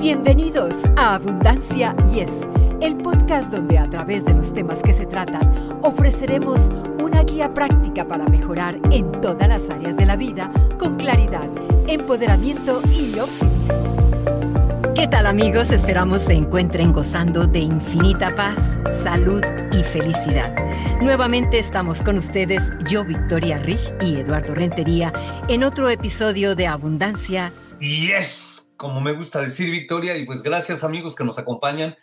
Bienvenidos 0.00 0.76
a 0.96 1.16
Abundancia 1.16 1.94
Yes, 2.10 2.48
el 2.80 2.96
podcast 2.96 3.52
donde 3.52 3.76
a 3.76 3.86
través 3.90 4.24
de 4.24 4.32
los 4.32 4.54
temas 4.54 4.82
que 4.82 4.94
se 4.94 5.04
tratan 5.04 5.78
ofreceremos 5.82 6.70
una 7.02 7.22
guía 7.22 7.52
práctica 7.52 8.08
para 8.08 8.24
mejorar 8.24 8.80
en 8.92 9.12
todas 9.20 9.46
las 9.46 9.68
áreas 9.68 9.98
de 9.98 10.06
la 10.06 10.16
vida 10.16 10.50
con 10.78 10.96
claridad, 10.96 11.50
empoderamiento 11.86 12.80
y 12.90 13.18
optimismo. 13.18 14.94
¿Qué 14.94 15.06
tal 15.06 15.26
amigos? 15.26 15.70
Esperamos 15.70 16.22
se 16.22 16.32
encuentren 16.32 16.94
gozando 16.94 17.46
de 17.46 17.58
infinita 17.58 18.34
paz, 18.34 18.78
salud 19.02 19.42
y 19.70 19.84
felicidad. 19.84 20.56
Nuevamente 21.02 21.58
estamos 21.58 22.02
con 22.02 22.16
ustedes, 22.16 22.62
yo 22.88 23.04
Victoria 23.04 23.58
Rich 23.58 23.92
y 24.00 24.16
Eduardo 24.16 24.54
Rentería, 24.54 25.12
en 25.48 25.62
otro 25.62 25.90
episodio 25.90 26.56
de 26.56 26.68
Abundancia. 26.68 27.52
Yes, 27.80 28.59
como 28.80 29.02
me 29.02 29.12
gusta 29.12 29.42
decir 29.42 29.70
Victoria, 29.70 30.16
y 30.16 30.24
pues 30.24 30.42
gracias 30.42 30.82
amigos 30.84 31.14
que 31.14 31.22
nos 31.22 31.38
acompañan, 31.38 31.96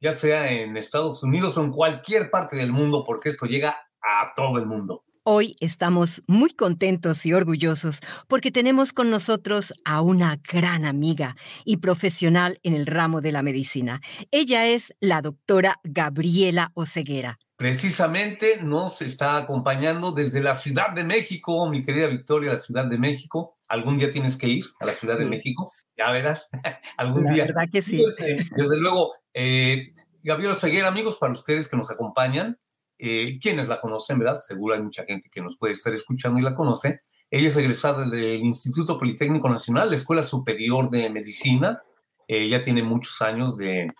ya 0.00 0.10
sea 0.10 0.50
en 0.50 0.76
Estados 0.76 1.22
Unidos 1.22 1.56
o 1.56 1.62
en 1.62 1.70
cualquier 1.70 2.28
parte 2.28 2.56
del 2.56 2.72
mundo, 2.72 3.04
porque 3.06 3.28
esto 3.28 3.46
llega 3.46 3.76
a 4.02 4.32
todo 4.34 4.58
el 4.58 4.66
mundo. 4.66 5.04
Hoy 5.22 5.54
estamos 5.60 6.24
muy 6.26 6.50
contentos 6.50 7.24
y 7.24 7.32
orgullosos 7.32 8.00
porque 8.26 8.50
tenemos 8.50 8.92
con 8.92 9.10
nosotros 9.10 9.72
a 9.84 10.02
una 10.02 10.40
gran 10.52 10.84
amiga 10.84 11.36
y 11.64 11.76
profesional 11.76 12.58
en 12.64 12.74
el 12.74 12.86
ramo 12.86 13.20
de 13.20 13.30
la 13.30 13.42
medicina. 13.42 14.00
Ella 14.32 14.66
es 14.66 14.92
la 14.98 15.22
doctora 15.22 15.78
Gabriela 15.84 16.72
Oceguera. 16.74 17.38
Precisamente 17.56 18.60
nos 18.60 19.00
está 19.02 19.36
acompañando 19.36 20.10
desde 20.10 20.42
la 20.42 20.52
Ciudad 20.52 20.90
de 20.92 21.04
México, 21.04 21.70
mi 21.70 21.84
querida 21.84 22.08
Victoria, 22.08 22.54
la 22.54 22.58
Ciudad 22.58 22.86
de 22.86 22.98
México. 22.98 23.53
Algún 23.68 23.98
día 23.98 24.10
tienes 24.10 24.36
que 24.36 24.48
ir 24.48 24.64
a 24.80 24.86
la 24.86 24.92
Ciudad 24.92 25.18
de 25.18 25.24
México, 25.24 25.70
ya 25.96 26.10
verás, 26.10 26.50
algún 26.96 27.24
la 27.24 27.32
día. 27.32 27.44
verdad 27.44 27.68
que 27.72 27.82
sí. 27.82 28.04
Desde 28.56 28.76
luego, 28.76 29.12
eh, 29.32 29.92
Gabriela 30.22 30.56
amigos, 30.86 31.18
para 31.18 31.32
ustedes 31.32 31.68
que 31.68 31.76
nos 31.76 31.90
acompañan, 31.90 32.58
eh, 32.98 33.38
quienes 33.40 33.68
la 33.68 33.80
conocen, 33.80 34.18
¿verdad? 34.18 34.38
Seguro 34.38 34.74
hay 34.74 34.82
mucha 34.82 35.04
gente 35.04 35.28
que 35.30 35.42
nos 35.42 35.58
puede 35.58 35.72
estar 35.72 35.92
escuchando 35.92 36.38
y 36.38 36.42
la 36.42 36.54
conoce. 36.54 37.02
Ella 37.30 37.48
es 37.48 37.56
egresada 37.56 38.08
del 38.08 38.40
Instituto 38.40 38.98
Politécnico 38.98 39.48
Nacional, 39.48 39.90
la 39.90 39.96
Escuela 39.96 40.22
Superior 40.22 40.88
de 40.90 41.10
Medicina. 41.10 41.82
Eh, 42.26 42.48
ya 42.48 42.62
tiene 42.62 42.82
muchos 42.82 43.20
años 43.20 43.58
de, 43.58 43.92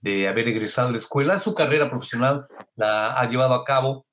de, 0.00 0.26
haber 0.26 0.48
egresado 0.48 0.88
de 0.88 0.92
la 0.92 0.98
escuela. 0.98 1.38
Su 1.38 1.54
carrera 1.54 1.88
profesional 1.88 2.46
la 2.74 3.12
ha 3.12 3.28
llevado 3.28 3.54
a 3.54 3.64
cabo, 3.64 4.06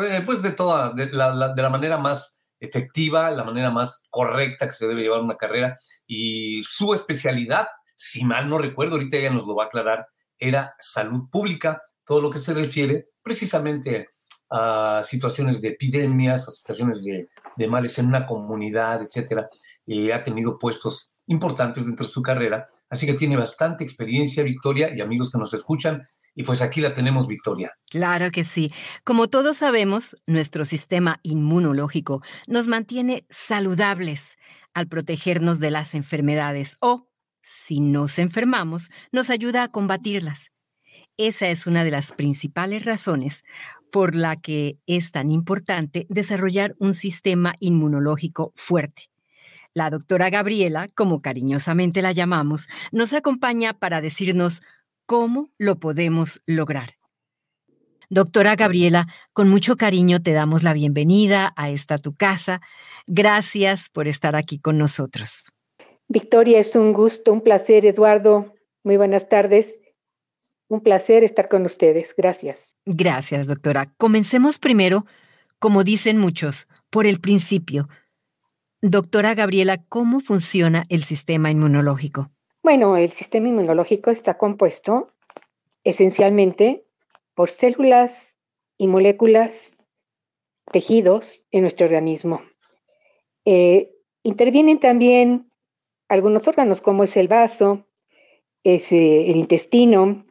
eh, 0.00 0.22
pues, 0.26 0.42
de 0.42 0.50
toda, 0.50 0.92
de 0.92 1.12
la, 1.12 1.32
la, 1.32 1.54
de 1.54 1.62
la 1.62 1.70
manera 1.70 1.98
más 1.98 2.41
efectiva, 2.62 3.30
la 3.30 3.44
manera 3.44 3.70
más 3.70 4.06
correcta 4.08 4.66
que 4.66 4.72
se 4.72 4.86
debe 4.86 5.02
llevar 5.02 5.20
una 5.20 5.36
carrera. 5.36 5.76
Y 6.06 6.62
su 6.62 6.94
especialidad, 6.94 7.66
si 7.96 8.24
mal 8.24 8.48
no 8.48 8.58
recuerdo, 8.58 8.94
ahorita 8.94 9.16
ella 9.16 9.30
nos 9.30 9.46
lo 9.46 9.56
va 9.56 9.64
a 9.64 9.66
aclarar, 9.66 10.06
era 10.38 10.74
salud 10.78 11.28
pública, 11.30 11.82
todo 12.04 12.20
lo 12.22 12.30
que 12.30 12.38
se 12.38 12.54
refiere 12.54 13.08
precisamente 13.22 14.08
a 14.50 15.02
situaciones 15.04 15.60
de 15.60 15.68
epidemias, 15.68 16.46
a 16.46 16.50
situaciones 16.50 17.02
de, 17.04 17.28
de 17.56 17.68
males 17.68 17.98
en 17.98 18.06
una 18.06 18.26
comunidad, 18.26 19.02
etcétera. 19.02 19.48
y 19.86 20.10
ha 20.10 20.22
tenido 20.22 20.58
puestos 20.58 21.12
importantes 21.26 21.86
dentro 21.86 22.06
de 22.06 22.12
su 22.12 22.22
carrera, 22.22 22.66
así 22.92 23.06
que 23.06 23.14
tiene 23.14 23.36
bastante 23.36 23.82
experiencia, 23.82 24.42
Victoria, 24.42 24.94
y 24.94 25.00
amigos 25.00 25.32
que 25.32 25.38
nos 25.38 25.54
escuchan, 25.54 26.02
y 26.34 26.42
pues 26.42 26.60
aquí 26.60 26.82
la 26.82 26.92
tenemos, 26.92 27.26
Victoria. 27.26 27.72
Claro 27.90 28.30
que 28.30 28.44
sí. 28.44 28.70
Como 29.02 29.28
todos 29.28 29.56
sabemos, 29.56 30.14
nuestro 30.26 30.66
sistema 30.66 31.18
inmunológico 31.22 32.22
nos 32.46 32.68
mantiene 32.68 33.24
saludables 33.30 34.36
al 34.74 34.88
protegernos 34.88 35.58
de 35.58 35.70
las 35.70 35.94
enfermedades 35.94 36.76
o, 36.80 37.08
si 37.40 37.80
nos 37.80 38.18
enfermamos, 38.18 38.90
nos 39.10 39.30
ayuda 39.30 39.62
a 39.62 39.68
combatirlas. 39.68 40.50
Esa 41.16 41.48
es 41.48 41.66
una 41.66 41.84
de 41.84 41.90
las 41.90 42.12
principales 42.12 42.84
razones 42.84 43.42
por 43.90 44.14
la 44.14 44.36
que 44.36 44.76
es 44.86 45.12
tan 45.12 45.30
importante 45.30 46.06
desarrollar 46.10 46.74
un 46.78 46.92
sistema 46.92 47.54
inmunológico 47.58 48.52
fuerte. 48.54 49.11
La 49.74 49.88
doctora 49.88 50.28
Gabriela, 50.28 50.88
como 50.94 51.22
cariñosamente 51.22 52.02
la 52.02 52.12
llamamos, 52.12 52.68
nos 52.90 53.14
acompaña 53.14 53.72
para 53.72 54.02
decirnos 54.02 54.62
cómo 55.06 55.50
lo 55.56 55.78
podemos 55.78 56.42
lograr. 56.46 56.96
Doctora 58.10 58.54
Gabriela, 58.56 59.06
con 59.32 59.48
mucho 59.48 59.76
cariño 59.76 60.20
te 60.20 60.32
damos 60.32 60.62
la 60.62 60.74
bienvenida 60.74 61.54
a 61.56 61.70
esta 61.70 61.96
tu 61.96 62.12
casa. 62.12 62.60
Gracias 63.06 63.88
por 63.88 64.06
estar 64.08 64.36
aquí 64.36 64.58
con 64.58 64.76
nosotros. 64.76 65.50
Victoria, 66.08 66.58
es 66.58 66.76
un 66.76 66.92
gusto, 66.92 67.32
un 67.32 67.40
placer, 67.40 67.86
Eduardo. 67.86 68.54
Muy 68.84 68.98
buenas 68.98 69.30
tardes. 69.30 69.74
Un 70.68 70.82
placer 70.82 71.24
estar 71.24 71.48
con 71.48 71.64
ustedes. 71.64 72.14
Gracias. 72.14 72.76
Gracias, 72.84 73.46
doctora. 73.46 73.86
Comencemos 73.96 74.58
primero, 74.58 75.06
como 75.58 75.82
dicen 75.82 76.18
muchos, 76.18 76.68
por 76.90 77.06
el 77.06 77.18
principio. 77.20 77.88
Doctora 78.84 79.36
Gabriela, 79.36 79.84
¿cómo 79.88 80.18
funciona 80.18 80.82
el 80.88 81.04
sistema 81.04 81.52
inmunológico? 81.52 82.32
Bueno, 82.64 82.96
el 82.96 83.12
sistema 83.12 83.46
inmunológico 83.46 84.10
está 84.10 84.36
compuesto 84.36 85.12
esencialmente 85.84 86.84
por 87.36 87.48
células 87.48 88.36
y 88.76 88.88
moléculas, 88.88 89.76
tejidos 90.72 91.44
en 91.52 91.60
nuestro 91.60 91.86
organismo. 91.86 92.42
Eh, 93.44 93.92
intervienen 94.24 94.80
también 94.80 95.48
algunos 96.08 96.48
órganos 96.48 96.80
como 96.80 97.04
es 97.04 97.16
el 97.16 97.28
vaso, 97.28 97.86
es 98.64 98.90
eh, 98.90 99.30
el 99.30 99.36
intestino, 99.36 100.26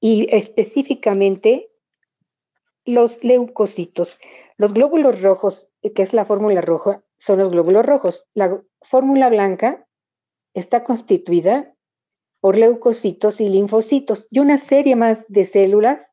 y 0.00 0.26
específicamente 0.34 1.70
los 2.84 3.22
leucocitos. 3.22 4.18
Los 4.56 4.74
glóbulos 4.74 5.22
rojos, 5.22 5.68
que 5.94 6.02
es 6.02 6.12
la 6.12 6.24
fórmula 6.24 6.60
roja, 6.60 7.04
son 7.22 7.38
los 7.38 7.52
glóbulos 7.52 7.86
rojos. 7.86 8.24
La 8.34 8.60
fórmula 8.80 9.28
blanca 9.28 9.86
está 10.54 10.82
constituida 10.82 11.72
por 12.40 12.56
leucocitos 12.56 13.40
y 13.40 13.48
linfocitos 13.48 14.26
y 14.28 14.40
una 14.40 14.58
serie 14.58 14.96
más 14.96 15.24
de 15.28 15.44
células 15.44 16.10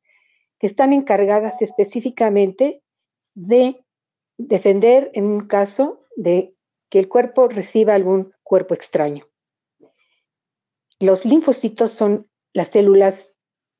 que 0.59 0.67
están 0.67 0.93
encargadas 0.93 1.63
específicamente 1.63 2.83
de 3.33 3.83
defender 4.37 5.09
en 5.15 5.25
un 5.25 5.47
caso 5.47 6.05
de 6.15 6.53
que 6.89 6.99
el 6.99 7.09
cuerpo 7.09 7.47
reciba 7.47 7.95
algún 7.95 8.31
cuerpo 8.43 8.75
extraño. 8.75 9.25
Los 10.99 11.25
linfocitos 11.25 11.91
son 11.91 12.29
las 12.53 12.67
células 12.67 13.33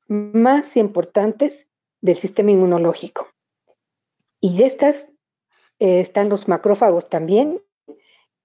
más 0.08 0.76
importantes 0.76 1.68
del 2.00 2.16
sistema 2.16 2.50
inmunológico. 2.50 3.28
Y 4.40 4.56
de 4.56 4.66
estas 4.66 5.09
eh, 5.80 6.00
están 6.00 6.28
los 6.28 6.46
macrófagos 6.46 7.08
también, 7.08 7.60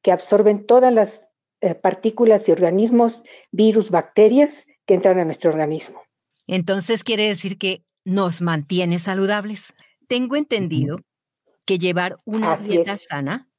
que 0.01 0.11
absorben 0.11 0.65
todas 0.65 0.91
las 0.91 1.27
eh, 1.61 1.75
partículas 1.75 2.47
y 2.49 2.51
organismos, 2.51 3.23
virus, 3.51 3.89
bacterias 3.91 4.65
que 4.85 4.93
entran 4.93 5.19
a 5.19 5.25
nuestro 5.25 5.51
organismo. 5.51 6.01
Entonces 6.47 7.03
quiere 7.03 7.27
decir 7.27 7.57
que 7.57 7.83
nos 8.05 8.41
mantiene 8.41 8.99
saludables. 8.99 9.73
Tengo 10.07 10.35
entendido 10.35 10.99
que 11.65 11.77
llevar 11.77 12.17
una 12.25 12.53
Así 12.53 12.69
dieta 12.69 12.93
es. 12.93 13.05
sana 13.09 13.49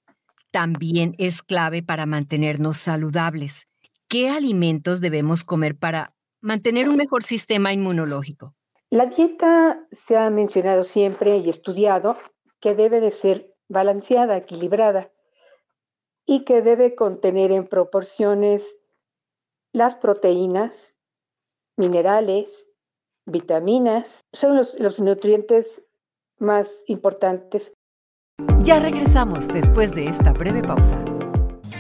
también 0.53 1.15
es 1.19 1.43
clave 1.43 1.83
para 1.83 2.07
mantenernos 2.07 2.79
saludables. 2.79 3.67
¿Qué 4.09 4.31
alimentos 4.31 5.01
debemos 5.01 5.45
comer 5.45 5.77
para 5.77 6.15
mantener 6.41 6.89
un 6.89 6.97
mejor 6.97 7.25
sistema 7.25 7.73
inmunológico? 7.73 8.55
La 8.89 9.07
dieta 9.07 9.85
se 9.91 10.17
ha 10.17 10.31
mencionado 10.31 10.85
siempre 10.85 11.39
y 11.39 11.51
estudiado 11.51 12.17
que 12.61 12.75
debe 12.75 13.01
de 13.01 13.11
ser 13.11 13.56
balanceada, 13.69 14.37
equilibrada 14.37 15.11
y 16.25 16.45
que 16.45 16.63
debe 16.63 16.95
contener 16.95 17.53
en 17.53 17.67
proporciones 17.67 18.79
las 19.73 19.95
proteínas, 19.95 20.97
minerales, 21.77 22.71
vitaminas, 23.27 24.21
son 24.33 24.57
los, 24.57 24.79
los 24.81 25.01
nutrientes 25.01 25.83
más 26.39 26.73
importantes. 26.87 27.73
Ya 28.63 28.79
regresamos 28.79 29.49
después 29.49 29.95
de 29.95 30.07
esta 30.07 30.33
breve 30.33 30.63
pausa. 30.63 31.03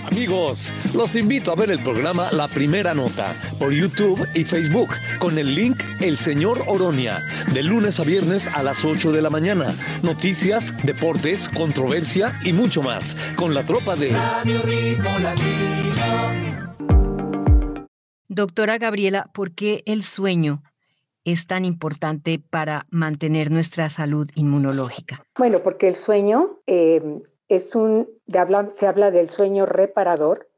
Amigos, 0.06 0.72
los 0.94 1.16
invito 1.16 1.50
a 1.50 1.56
ver 1.56 1.70
el 1.70 1.82
programa 1.82 2.30
La 2.30 2.46
Primera 2.46 2.94
Nota 2.94 3.34
por 3.58 3.72
YouTube 3.72 4.24
y 4.36 4.44
Facebook 4.44 4.90
con 5.18 5.36
el 5.36 5.52
link 5.52 5.82
El 6.00 6.16
Señor 6.16 6.62
Oronia, 6.68 7.20
de 7.52 7.64
lunes 7.64 7.98
a 7.98 8.04
viernes 8.04 8.46
a 8.46 8.62
las 8.62 8.84
8 8.84 9.10
de 9.10 9.20
la 9.20 9.30
mañana. 9.30 9.74
Noticias, 10.02 10.72
deportes, 10.84 11.48
controversia 11.48 12.32
y 12.44 12.52
mucho 12.52 12.82
más 12.82 13.16
con 13.34 13.52
la 13.52 13.64
tropa 13.64 13.96
de 13.96 14.12
Doctora 18.28 18.78
Gabriela, 18.78 19.28
¿por 19.34 19.52
qué 19.52 19.82
el 19.86 20.04
sueño 20.04 20.62
es 21.24 21.48
tan 21.48 21.64
importante 21.64 22.40
para 22.48 22.84
mantener 22.90 23.50
nuestra 23.50 23.90
salud 23.90 24.30
inmunológica? 24.36 25.24
Bueno, 25.36 25.58
porque 25.64 25.88
el 25.88 25.96
sueño 25.96 26.60
eh, 26.68 27.02
es 27.48 27.74
un, 27.74 28.08
de 28.26 28.70
se 28.74 28.86
habla 28.86 29.10
del 29.10 29.30
sueño 29.30 29.66
reparador, 29.66 30.48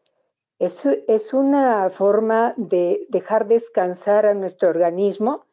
Es, 0.58 0.84
es 0.86 1.32
una 1.32 1.90
forma 1.90 2.54
de 2.56 3.06
dejar 3.10 3.46
descansar 3.46 4.26
a 4.26 4.34
nuestro 4.34 4.70
organismo 4.70 5.44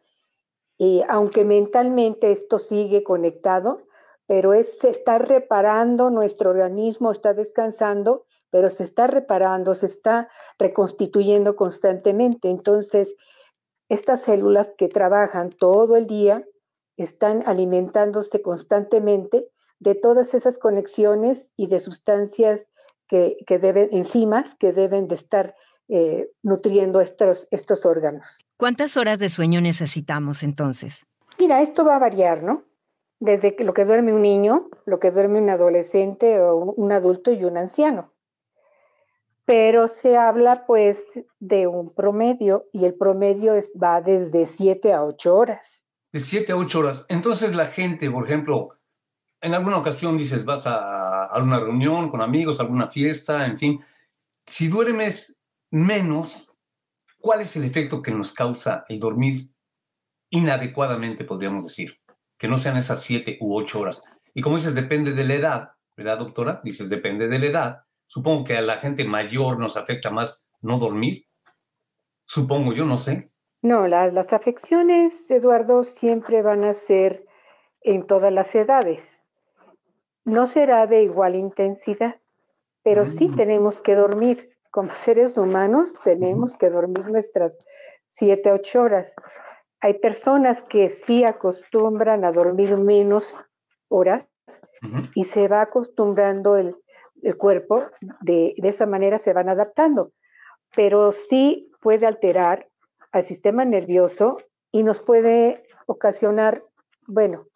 y 0.78 1.04
aunque 1.08 1.46
mentalmente 1.46 2.32
esto 2.32 2.58
sigue 2.60 3.04
conectado, 3.04 3.84
pero 4.28 4.54
es 4.54 4.84
estar 4.84 5.28
reparando 5.28 6.10
nuestro 6.10 6.50
organismo, 6.50 7.12
está 7.12 7.34
descansando, 7.34 8.26
pero 8.50 8.70
se 8.70 8.84
está 8.84 9.08
reparando, 9.08 9.76
se 9.76 9.86
está 9.86 10.30
reconstituyendo 10.58 11.56
constantemente. 11.56 12.50
Entonces, 12.50 13.16
estas 13.90 14.22
células 14.24 14.72
que 14.78 14.88
trabajan 14.88 15.52
todo 15.52 15.96
el 15.96 16.08
día 16.08 16.44
están 16.98 17.44
alimentándose 17.46 18.42
constantemente 18.42 19.50
de 19.86 19.96
todas 19.96 20.34
esas 20.34 20.58
conexiones 20.58 21.46
y 21.56 21.68
de 21.68 21.80
sustancias 21.80 22.66
que, 23.08 23.38
deben, 23.48 23.90
enzimas 23.92 24.56
que 24.56 24.74
deben 24.74 25.08
de 25.08 25.16
estar 25.16 25.56
eh, 25.88 26.28
nutriendo 26.42 27.00
estos, 27.00 27.48
estos 27.52 27.86
órganos. 27.86 28.44
¿Cuántas 28.58 28.98
horas 28.98 29.20
de 29.20 29.30
sueño 29.30 29.62
necesitamos 29.62 30.42
entonces? 30.42 31.06
Mira, 31.40 31.62
esto 31.62 31.86
va 31.86 31.98
a 31.98 32.00
variar, 32.00 32.44
¿no? 32.44 32.64
Desde 33.20 33.56
lo 33.60 33.74
que 33.74 33.86
duerme 33.86 34.12
un 34.12 34.24
niño, 34.24 34.70
lo 34.86 35.00
que 35.00 35.12
duerme 35.12 35.40
un 35.40 35.50
adolescente 35.50 36.42
o 36.42 36.58
un 36.58 36.92
adulto 36.92 37.31
y 37.31 37.46
un 37.46 37.56
anciano. 37.56 38.12
Pero 39.46 39.88
se 39.88 40.18
habla 40.18 40.66
pues 40.66 41.04
de 41.40 41.68
un 41.68 41.94
promedio 41.94 42.66
y 42.74 42.86
el 42.86 42.96
promedio 42.96 43.54
va 43.81 44.02
desde 44.02 44.48
7 44.48 44.94
a 44.94 45.06
8 45.06 45.36
horas. 45.36 45.84
De 46.12 46.20
7 46.20 46.54
a 46.54 46.56
8 46.56 46.80
horas. 46.80 47.06
Entonces 47.10 47.56
la 47.56 47.68
gente, 47.68 48.10
por 48.10 48.26
ejemplo, 48.26 48.75
en 49.45 49.53
alguna 49.53 49.77
ocasión 49.77 50.18
dices, 50.18 50.44
vas 50.44 50.65
a, 50.65 51.25
a 51.25 51.42
una 51.42 51.59
reunión 51.59 52.09
con 52.09 52.21
amigos, 52.21 52.59
alguna 52.59 52.88
fiesta, 52.88 53.45
en 53.45 53.57
fin. 53.57 53.80
Si 54.45 54.68
duermes 54.68 55.39
menos, 55.71 56.57
¿cuál 57.19 57.42
es 57.42 57.56
el 57.56 57.63
efecto 57.63 58.01
que 58.01 58.12
nos 58.12 58.33
causa 58.33 58.86
el 58.89 59.00
dormir 59.00 59.50
inadecuadamente, 60.31 61.25
podríamos 61.25 61.63
decir? 61.63 62.00
Que 62.38 62.47
no 62.47 62.57
sean 62.57 62.77
esas 62.77 63.01
siete 63.03 63.38
u 63.39 63.56
ocho 63.56 63.81
horas. 63.81 64.01
Y 64.33 64.42
como 64.42 64.57
dices, 64.57 64.74
depende 64.74 65.13
de 65.13 65.24
la 65.24 65.36
edad, 65.36 65.69
¿verdad, 65.95 66.18
doctora? 66.18 66.62
Dices, 66.63 66.89
depende 66.89 67.27
de 67.27 67.39
la 67.39 67.45
edad. 67.45 67.81
Supongo 68.07 68.45
que 68.45 68.57
a 68.57 68.62
la 68.62 68.77
gente 68.77 69.06
mayor 69.06 69.59
nos 69.59 69.77
afecta 69.77 70.09
más 70.09 70.50
no 70.62 70.80
dormir. 70.80 71.27
Supongo 72.25 72.74
yo, 72.74 72.86
no 72.86 72.97
sé. 72.97 73.31
No, 73.62 73.88
las, 73.88 74.12
las 74.12 74.33
afecciones, 74.33 75.30
Eduardo, 75.30 75.83
siempre 75.83 76.42
van 76.42 76.63
a 76.63 76.74
ser 76.74 77.25
en 77.81 78.07
todas 78.07 78.33
las 78.33 78.53
edades. 78.56 79.15
No 80.25 80.48
será 80.48 80.88
de 80.88 81.04
igual 81.04 81.36
intensidad, 81.36 82.16
pero 82.83 83.06
sí 83.06 83.30
mm. 83.30 83.36
tenemos 83.36 83.80
que 83.80 83.95
dormir 83.95 84.56
como 84.75 84.89
seres 84.94 85.38
humanos 85.38 85.95
tenemos 86.04 86.56
que 86.57 86.69
dormir 86.69 87.07
nuestras 87.10 87.57
siete, 88.07 88.51
ocho 88.51 88.81
horas. 88.81 89.16
Hay 89.80 89.95
personas 89.95 90.62
que 90.63 90.89
sí 90.89 91.24
acostumbran 91.24 92.25
a 92.25 92.31
dormir 92.31 92.75
menos 92.75 93.33
horas 93.88 94.25
y 95.16 95.24
se 95.24 95.48
va 95.48 95.62
acostumbrando 95.62 96.57
el, 96.57 96.75
cuerpo, 97.38 97.83
de, 98.21 98.54
de, 98.57 98.68
esa 98.69 98.86
manera 98.86 99.18
se 99.18 99.33
van 99.33 99.50
adaptando, 99.50 100.12
pero 100.75 101.12
sí 101.12 101.71
puede 101.81 102.06
alterar 102.06 102.68
al 103.12 103.24
sistema 103.24 103.66
nervioso 103.66 104.38
y 104.71 104.83
nos 104.83 105.01
puede 105.01 105.63
ocasionar, 105.88 106.63
bueno, 107.07 107.48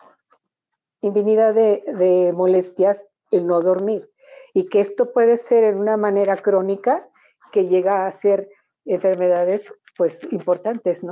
infinidad 1.01 1.53
de, 1.53 1.83
de 1.87 2.33
molestias 2.33 3.05
el 3.31 3.47
no 3.47 3.61
dormir 3.61 4.09
y 4.53 4.65
que 4.65 4.79
esto 4.79 5.11
puede 5.11 5.37
ser 5.37 5.63
en 5.63 5.77
una 5.77 5.97
manera 5.97 6.37
crónica 6.37 7.07
que 7.51 7.67
llega 7.67 8.05
a 8.05 8.11
ser 8.11 8.49
enfermedades 8.85 9.71
pues 9.97 10.19
importantes, 10.31 11.03
¿no? 11.03 11.11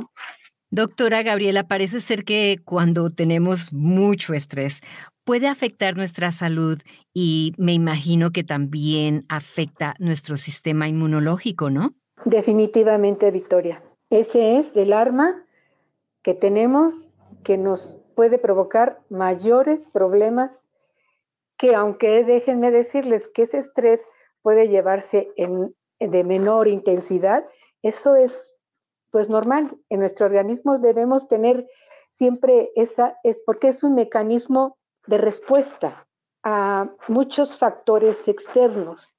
Doctora 0.69 1.23
Gabriela, 1.23 1.67
parece 1.67 2.01
ser 2.01 2.25
que 2.25 2.57
cuando 2.65 3.09
tenemos 3.09 3.71
mucho 3.71 4.33
estrés 4.33 4.81
puede 5.23 5.47
afectar 5.47 5.95
nuestra 5.95 6.31
salud 6.31 6.81
y 7.13 7.53
me 7.57 7.73
imagino 7.73 8.31
que 8.31 8.43
también 8.43 9.25
afecta 9.29 9.95
nuestro 9.99 10.35
sistema 10.35 10.87
inmunológico, 10.87 11.69
¿no? 11.69 11.93
Definitivamente, 12.25 13.31
Victoria. 13.31 13.81
Ese 14.09 14.59
es 14.59 14.71
el 14.75 14.93
arma 14.93 15.45
que 16.21 16.33
tenemos 16.33 16.93
que 17.43 17.57
nos 17.57 17.96
puede 18.17 18.39
provocar 18.39 18.99
mayores 19.09 19.85
problemas 19.85 20.59
que 21.55 21.75
aunque 21.75 22.23
déjenme 22.23 22.71
decirles 22.71 23.27
que 23.27 23.43
ese 23.43 23.59
estrés 23.59 24.03
puede 24.41 24.67
llevarse 24.67 25.31
en 25.35 25.75
de 25.99 26.23
menor 26.23 26.67
intensidad, 26.67 27.45
eso 27.83 28.15
es 28.15 28.55
pues 29.11 29.29
normal. 29.29 29.77
En 29.89 29.99
nuestro 29.99 30.25
organismo 30.25 30.79
debemos 30.79 31.27
tener 31.27 31.67
siempre 32.09 32.71
esa, 32.75 33.17
es 33.23 33.39
porque 33.45 33.67
es 33.67 33.83
un 33.83 33.93
mecanismo 33.93 34.77
de 35.05 35.19
respuesta 35.19 36.07
a 36.43 36.89
muchos 37.07 37.59
factores 37.59 38.27
externos 38.27 39.13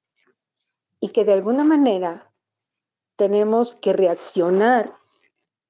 y 0.99 1.09
que 1.09 1.23
de 1.23 1.33
alguna 1.33 1.63
manera 1.63 2.29
tenemos 3.15 3.75
que 3.75 3.93
reaccionar 3.93 4.93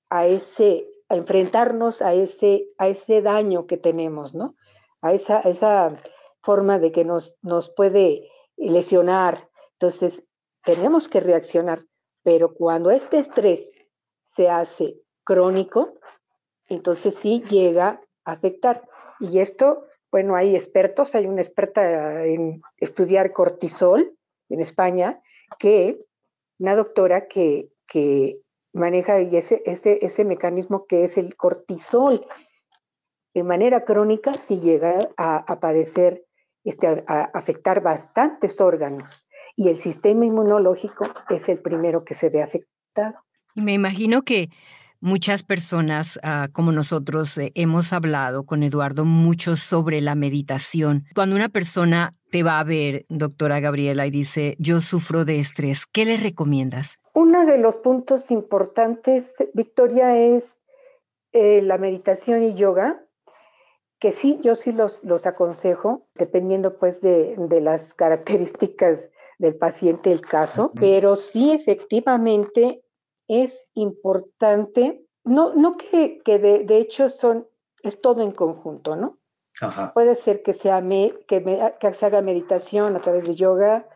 a 0.09 0.25
ese, 0.25 0.87
a 1.09 1.15
enfrentarnos 1.15 2.01
a 2.01 2.13
ese, 2.13 2.67
a 2.77 2.87
ese 2.87 3.21
daño 3.21 3.65
que 3.65 3.77
tenemos, 3.77 4.33
¿no? 4.33 4.55
A 5.01 5.13
esa, 5.13 5.39
esa 5.41 6.01
forma 6.41 6.79
de 6.79 6.91
que 6.91 7.03
nos, 7.03 7.35
nos 7.41 7.69
puede 7.71 8.29
lesionar. 8.57 9.49
Entonces, 9.73 10.23
tenemos 10.63 11.07
que 11.07 11.19
reaccionar, 11.19 11.85
pero 12.23 12.53
cuando 12.53 12.91
este 12.91 13.17
estrés 13.17 13.71
se 14.35 14.49
hace 14.49 14.97
crónico, 15.23 15.95
entonces 16.67 17.15
sí 17.15 17.43
llega 17.49 18.01
a 18.23 18.31
afectar. 18.33 18.87
Y 19.19 19.39
esto, 19.39 19.85
bueno, 20.11 20.35
hay 20.35 20.55
expertos, 20.55 21.15
hay 21.15 21.25
una 21.25 21.41
experta 21.41 22.23
en 22.25 22.61
estudiar 22.77 23.33
cortisol 23.33 24.15
en 24.49 24.61
España, 24.61 25.21
que 25.57 25.99
una 26.59 26.75
doctora 26.75 27.27
que, 27.27 27.69
que 27.87 28.39
maneja 28.73 29.17
ese, 29.17 29.61
ese, 29.65 29.99
ese 30.01 30.25
mecanismo 30.25 30.85
que 30.87 31.03
es 31.03 31.17
el 31.17 31.35
cortisol. 31.35 32.25
De 33.33 33.43
manera 33.43 33.85
crónica 33.85 34.33
sí 34.33 34.59
llega 34.59 35.09
a, 35.17 35.37
a 35.37 35.59
padecer, 35.59 36.25
este, 36.63 37.03
a 37.07 37.29
afectar 37.33 37.81
bastantes 37.81 38.59
órganos 38.59 39.25
y 39.59 39.67
el 39.67 39.77
sistema 39.77 40.25
inmunológico 40.25 41.05
es 41.29 41.49
el 41.49 41.59
primero 41.59 42.05
que 42.05 42.13
se 42.13 42.29
ve 42.29 42.41
afectado. 42.41 43.15
Y 43.55 43.61
me 43.61 43.73
imagino 43.73 44.21
que 44.21 44.49
muchas 45.01 45.43
personas 45.43 46.17
ah, 46.23 46.47
como 46.53 46.71
nosotros 46.71 47.37
eh, 47.37 47.51
hemos 47.55 47.91
hablado 47.91 48.45
con 48.45 48.63
Eduardo 48.63 49.03
mucho 49.03 49.57
sobre 49.57 49.99
la 49.99 50.15
meditación. 50.15 51.05
Cuando 51.13 51.35
una 51.35 51.49
persona 51.49 52.15
te 52.31 52.41
va 52.41 52.59
a 52.59 52.63
ver, 52.63 53.05
doctora 53.09 53.59
Gabriela, 53.59 54.07
y 54.07 54.11
dice, 54.11 54.55
yo 54.59 54.79
sufro 54.79 55.25
de 55.25 55.39
estrés, 55.39 55.85
¿qué 55.91 56.05
le 56.05 56.15
recomiendas? 56.15 56.98
Uno 57.13 57.45
de 57.45 57.57
los 57.57 57.77
puntos 57.77 58.31
importantes, 58.31 59.33
Victoria, 59.53 60.17
es 60.17 60.57
eh, 61.31 61.61
la 61.61 61.77
meditación 61.77 62.43
y 62.43 62.53
yoga, 62.53 63.03
que 63.99 64.11
sí, 64.11 64.39
yo 64.41 64.55
sí 64.55 64.71
los, 64.71 65.03
los 65.03 65.25
aconsejo, 65.25 66.07
dependiendo 66.15 66.77
pues 66.77 67.01
de, 67.01 67.35
de 67.37 67.61
las 67.61 67.93
características 67.95 69.09
del 69.37 69.55
paciente 69.55 70.11
el 70.11 70.21
caso, 70.21 70.71
pero 70.75 71.15
sí 71.15 71.51
efectivamente 71.51 72.83
es 73.27 73.63
importante, 73.73 75.05
no, 75.23 75.53
no 75.53 75.77
que, 75.77 76.19
que 76.25 76.39
de, 76.39 76.65
de, 76.65 76.77
hecho 76.77 77.07
son, 77.07 77.47
es 77.83 78.01
todo 78.01 78.21
en 78.21 78.31
conjunto, 78.31 78.95
¿no? 78.95 79.17
Puede 79.93 80.15
ser 80.15 80.41
que, 80.41 80.53
sea 80.53 80.81
me, 80.81 81.13
que, 81.27 81.71
que 81.79 81.93
se 81.93 82.05
haga 82.05 82.21
meditación 82.21 82.95
a 82.95 83.01
través 83.01 83.25
de 83.25 83.35
yoga 83.35 83.87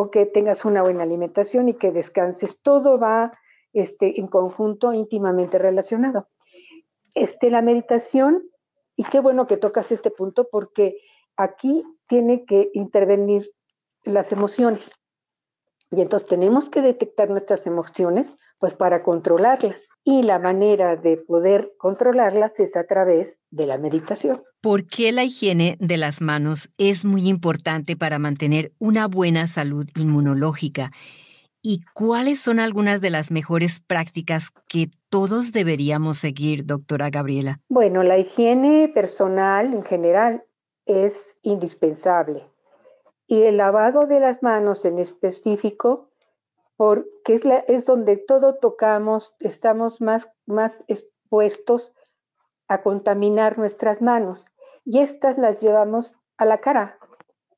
o 0.00 0.12
que 0.12 0.26
tengas 0.26 0.64
una 0.64 0.80
buena 0.80 1.02
alimentación 1.02 1.68
y 1.68 1.74
que 1.74 1.90
descanses. 1.90 2.60
Todo 2.62 3.00
va 3.00 3.36
este, 3.72 4.20
en 4.20 4.28
conjunto 4.28 4.92
íntimamente 4.92 5.58
relacionado. 5.58 6.28
Este, 7.16 7.50
la 7.50 7.62
meditación, 7.62 8.48
y 8.94 9.02
qué 9.02 9.18
bueno 9.18 9.48
que 9.48 9.56
tocas 9.56 9.90
este 9.90 10.12
punto 10.12 10.46
porque 10.52 10.98
aquí 11.36 11.82
tiene 12.06 12.44
que 12.44 12.70
intervenir 12.74 13.50
las 14.04 14.30
emociones. 14.30 14.92
Y 15.90 16.00
entonces 16.00 16.28
tenemos 16.28 16.70
que 16.70 16.80
detectar 16.80 17.28
nuestras 17.28 17.66
emociones 17.66 18.32
pues 18.58 18.74
para 18.74 19.02
controlarlas. 19.02 19.88
Y 20.04 20.22
la 20.22 20.38
manera 20.38 20.96
de 20.96 21.16
poder 21.16 21.72
controlarlas 21.78 22.58
es 22.60 22.76
a 22.76 22.84
través 22.84 23.38
de 23.50 23.66
la 23.66 23.78
meditación. 23.78 24.42
¿Por 24.60 24.86
qué 24.86 25.12
la 25.12 25.24
higiene 25.24 25.76
de 25.80 25.96
las 25.96 26.20
manos 26.20 26.70
es 26.78 27.04
muy 27.04 27.28
importante 27.28 27.96
para 27.96 28.18
mantener 28.18 28.72
una 28.78 29.06
buena 29.06 29.46
salud 29.46 29.86
inmunológica? 29.96 30.90
¿Y 31.60 31.82
cuáles 31.92 32.38
son 32.38 32.60
algunas 32.60 33.00
de 33.00 33.10
las 33.10 33.30
mejores 33.30 33.80
prácticas 33.80 34.50
que 34.68 34.90
todos 35.10 35.52
deberíamos 35.52 36.18
seguir, 36.18 36.64
doctora 36.64 37.10
Gabriela? 37.10 37.60
Bueno, 37.68 38.02
la 38.02 38.18
higiene 38.18 38.88
personal 38.88 39.74
en 39.74 39.84
general 39.84 40.44
es 40.86 41.36
indispensable 41.42 42.44
y 43.28 43.42
el 43.42 43.58
lavado 43.58 44.06
de 44.06 44.20
las 44.20 44.42
manos 44.42 44.84
en 44.84 44.98
específico 44.98 46.07
porque 46.78 47.34
es, 47.34 47.44
la, 47.44 47.56
es 47.56 47.84
donde 47.84 48.16
todo 48.16 48.54
tocamos, 48.54 49.34
estamos 49.40 50.00
más, 50.00 50.28
más 50.46 50.78
expuestos 50.86 51.92
a 52.68 52.82
contaminar 52.82 53.58
nuestras 53.58 54.00
manos. 54.00 54.46
Y 54.84 55.00
estas 55.00 55.36
las 55.38 55.60
llevamos 55.60 56.14
a 56.36 56.44
la 56.44 56.58
cara, 56.58 56.96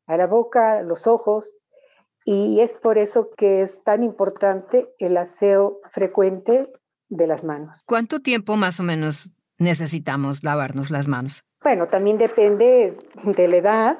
a 0.06 0.16
la 0.16 0.26
boca, 0.26 0.78
a 0.78 0.82
los 0.82 1.06
ojos, 1.06 1.54
y 2.24 2.60
es 2.60 2.72
por 2.72 2.96
eso 2.96 3.30
que 3.36 3.60
es 3.60 3.84
tan 3.84 4.02
importante 4.02 4.88
el 4.98 5.18
aseo 5.18 5.80
frecuente 5.90 6.72
de 7.10 7.26
las 7.26 7.44
manos. 7.44 7.82
¿Cuánto 7.84 8.20
tiempo 8.20 8.56
más 8.56 8.80
o 8.80 8.84
menos 8.84 9.34
necesitamos 9.58 10.44
lavarnos 10.44 10.90
las 10.90 11.08
manos? 11.08 11.44
Bueno, 11.62 11.88
también 11.88 12.16
depende 12.16 12.96
de 13.24 13.48
la 13.48 13.56
edad 13.56 13.98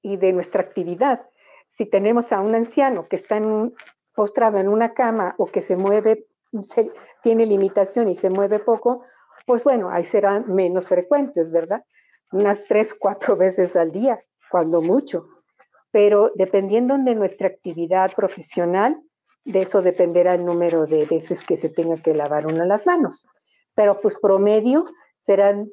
y 0.00 0.16
de 0.16 0.32
nuestra 0.32 0.62
actividad. 0.62 1.26
Si 1.72 1.84
tenemos 1.84 2.32
a 2.32 2.40
un 2.40 2.54
anciano 2.54 3.06
que 3.08 3.16
está 3.16 3.36
en 3.36 3.74
postrado 4.14 4.58
en 4.58 4.68
una 4.68 4.94
cama 4.94 5.34
o 5.38 5.46
que 5.46 5.62
se 5.62 5.76
mueve, 5.76 6.26
tiene 7.22 7.46
limitación 7.46 8.08
y 8.08 8.16
se 8.16 8.30
mueve 8.30 8.58
poco, 8.58 9.02
pues 9.46 9.64
bueno, 9.64 9.90
ahí 9.90 10.04
serán 10.04 10.52
menos 10.52 10.88
frecuentes, 10.88 11.50
¿verdad? 11.50 11.84
Unas 12.30 12.64
tres, 12.64 12.94
cuatro 12.94 13.36
veces 13.36 13.76
al 13.76 13.90
día, 13.90 14.20
cuando 14.50 14.80
mucho. 14.80 15.26
Pero 15.90 16.32
dependiendo 16.34 16.96
de 16.98 17.14
nuestra 17.14 17.48
actividad 17.48 18.14
profesional, 18.14 19.00
de 19.44 19.62
eso 19.62 19.82
dependerá 19.82 20.34
el 20.34 20.44
número 20.44 20.86
de 20.86 21.04
veces 21.06 21.42
que 21.42 21.56
se 21.56 21.68
tenga 21.68 21.96
que 21.96 22.14
lavar 22.14 22.46
una 22.46 22.64
las 22.64 22.86
manos. 22.86 23.26
Pero 23.74 24.00
pues 24.00 24.16
promedio 24.20 24.84
serán 25.18 25.68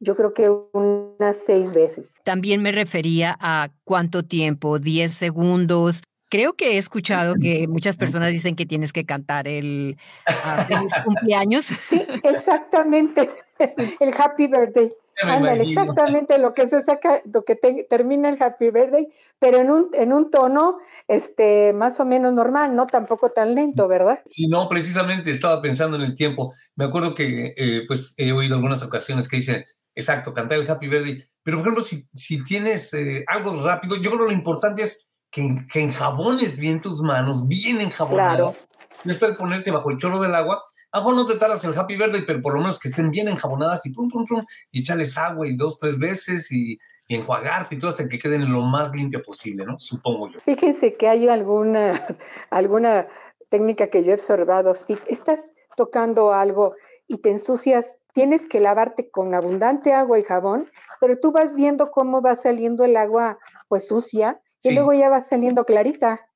yo 0.00 0.16
creo 0.16 0.34
que 0.34 0.50
unas 0.50 1.38
seis 1.46 1.72
veces. 1.72 2.14
También 2.24 2.62
me 2.62 2.72
refería 2.72 3.36
a 3.40 3.70
cuánto 3.84 4.22
tiempo, 4.22 4.78
diez 4.78 5.14
segundos. 5.14 6.02
Creo 6.32 6.54
que 6.54 6.72
he 6.72 6.78
escuchado 6.78 7.34
que 7.34 7.68
muchas 7.68 7.98
personas 7.98 8.30
dicen 8.30 8.56
que 8.56 8.64
tienes 8.64 8.90
que 8.90 9.04
cantar 9.04 9.46
el 9.46 9.98
uh, 10.26 11.04
cumpleaños. 11.04 11.66
Sí, 11.66 12.02
exactamente. 12.22 13.28
El 14.00 14.14
Happy 14.16 14.46
Birthday. 14.46 14.90
Ándale, 15.22 15.64
exactamente 15.64 16.38
lo 16.38 16.54
que 16.54 16.66
se 16.68 16.80
saca, 16.80 17.20
lo 17.30 17.44
que 17.44 17.54
termina 17.88 18.30
el 18.30 18.42
Happy 18.42 18.70
Birthday, 18.70 19.08
pero 19.38 19.58
en 19.58 19.70
un, 19.70 19.90
en 19.92 20.14
un 20.14 20.30
tono 20.30 20.78
este, 21.06 21.74
más 21.74 22.00
o 22.00 22.06
menos 22.06 22.32
normal, 22.32 22.74
no 22.74 22.86
tampoco 22.86 23.30
tan 23.30 23.54
lento, 23.54 23.86
¿verdad? 23.86 24.22
Sí, 24.24 24.48
no, 24.48 24.70
precisamente 24.70 25.30
estaba 25.30 25.60
pensando 25.60 25.98
en 25.98 26.02
el 26.02 26.14
tiempo. 26.14 26.54
Me 26.76 26.86
acuerdo 26.86 27.14
que 27.14 27.52
eh, 27.56 27.82
pues 27.86 28.14
he 28.16 28.32
oído 28.32 28.56
algunas 28.56 28.82
ocasiones 28.82 29.28
que 29.28 29.36
dicen, 29.36 29.66
exacto, 29.94 30.32
cantar 30.32 30.58
el 30.58 30.68
Happy 30.68 30.88
Birthday, 30.88 31.22
pero 31.42 31.58
por 31.58 31.66
ejemplo, 31.66 31.84
si, 31.84 32.06
si 32.14 32.42
tienes 32.42 32.94
eh, 32.94 33.22
algo 33.28 33.62
rápido, 33.62 33.96
yo 33.96 34.10
creo 34.10 34.26
que 34.26 34.32
lo 34.32 34.38
importante 34.38 34.80
es 34.80 35.11
que, 35.32 35.66
que 35.72 35.80
enjabones 35.80 36.56
bien 36.56 36.80
tus 36.80 37.02
manos, 37.02 37.48
bien 37.48 37.80
enjabonadas. 37.80 38.68
Claro. 38.68 38.96
Después 39.02 39.32
de 39.32 39.38
ponerte 39.38 39.72
bajo 39.72 39.90
el 39.90 39.96
chorro 39.96 40.20
del 40.20 40.34
agua 40.34 40.62
a 40.94 41.00
no 41.00 41.26
te 41.26 41.36
tardas 41.36 41.64
el 41.64 41.76
Happy 41.76 41.96
Birthday, 41.96 42.22
pero 42.26 42.42
por 42.42 42.52
lo 42.52 42.60
menos 42.60 42.78
que 42.78 42.88
estén 42.88 43.10
bien 43.10 43.26
enjabonadas 43.26 43.86
y 43.86 43.90
pum, 43.90 44.10
pum, 44.10 44.26
pum, 44.26 44.44
y 44.70 44.80
echarles 44.80 45.16
agua 45.16 45.48
y 45.48 45.56
dos, 45.56 45.78
tres 45.78 45.98
veces 45.98 46.52
y, 46.52 46.78
enjuagarte 47.08 47.74
y 47.74 47.78
todo 47.78 47.90
hasta 47.90 48.08
que 48.08 48.18
queden 48.18 48.50
lo 48.50 48.62
más 48.62 48.94
limpio 48.94 49.22
posible, 49.22 49.66
¿no? 49.66 49.78
Supongo 49.78 50.30
yo. 50.30 50.40
Fíjense 50.40 50.94
que 50.94 51.08
hay 51.08 51.28
alguna, 51.28 51.92
alguna 52.50 53.06
técnica 53.50 53.88
que 53.88 54.02
yo 54.02 54.12
he 54.12 54.14
observado. 54.14 54.74
Si 54.74 54.96
estás 55.08 55.46
tocando 55.76 56.32
algo 56.32 56.74
y 57.08 57.18
te 57.18 57.30
ensucias, 57.30 57.96
tienes 58.14 58.46
que 58.46 58.60
lavarte 58.60 59.10
con 59.10 59.34
abundante 59.34 59.92
agua 59.92 60.18
y 60.18 60.22
jabón, 60.22 60.70
pero 61.00 61.18
tú 61.18 61.32
vas 61.32 61.54
viendo 61.54 61.90
cómo 61.90 62.22
va 62.22 62.36
saliendo 62.36 62.84
el 62.84 62.96
agua 62.96 63.38
pues 63.68 63.88
sucia 63.88 64.40
y 64.62 64.74
luego 64.74 64.92
ya 64.92 65.08
va 65.08 65.22
saliendo 65.24 65.64
clarita. 65.64 66.28